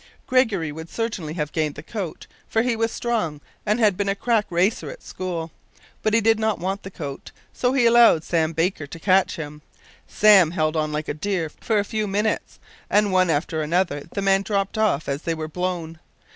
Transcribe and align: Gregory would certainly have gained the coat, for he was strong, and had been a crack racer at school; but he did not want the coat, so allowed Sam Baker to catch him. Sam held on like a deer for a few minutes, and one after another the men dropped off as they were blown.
Gregory 0.25 0.71
would 0.71 0.89
certainly 0.89 1.33
have 1.35 1.51
gained 1.51 1.75
the 1.75 1.83
coat, 1.83 2.25
for 2.47 2.63
he 2.63 2.75
was 2.75 2.91
strong, 2.91 3.39
and 3.67 3.79
had 3.79 3.95
been 3.95 4.09
a 4.09 4.15
crack 4.15 4.47
racer 4.49 4.89
at 4.89 5.03
school; 5.03 5.51
but 6.01 6.11
he 6.11 6.19
did 6.19 6.39
not 6.39 6.57
want 6.57 6.81
the 6.81 6.89
coat, 6.89 7.29
so 7.53 7.75
allowed 7.75 8.23
Sam 8.23 8.51
Baker 8.51 8.87
to 8.87 8.99
catch 8.99 9.35
him. 9.35 9.61
Sam 10.07 10.49
held 10.49 10.75
on 10.75 10.91
like 10.91 11.07
a 11.07 11.13
deer 11.13 11.49
for 11.59 11.77
a 11.77 11.85
few 11.85 12.07
minutes, 12.07 12.57
and 12.89 13.11
one 13.11 13.29
after 13.29 13.61
another 13.61 14.01
the 14.11 14.23
men 14.23 14.41
dropped 14.41 14.75
off 14.75 15.07
as 15.07 15.21
they 15.21 15.35
were 15.35 15.47
blown. 15.47 15.99